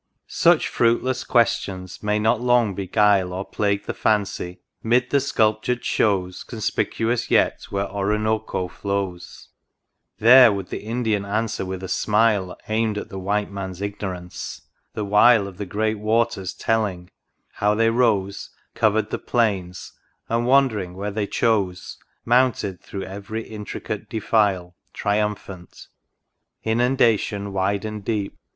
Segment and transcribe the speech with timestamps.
[0.25, 6.43] Such fruitless questions may not long beguile Or plague the fancy, mid the sculptured shows
[6.43, 9.49] Conspicuous yet where Oroonoko flows;
[10.17, 14.63] There would the Indian answer with a smile Aim^d at the White Man's ignorance,
[14.95, 17.11] the while Of the Great Waters telling,
[17.51, 19.93] how they rose, Covered the plains,
[20.27, 24.73] and wandering where they chose^ Mounted through every intricate defile.
[24.95, 25.85] Triumphant,—
[26.63, 28.35] Inundation wide and deep.